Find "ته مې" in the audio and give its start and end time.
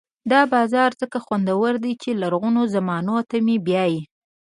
3.29-3.57